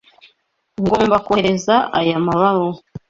[0.81, 2.77] Ngomba kohereza aya mabaruwa.